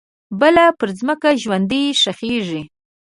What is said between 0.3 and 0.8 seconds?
بله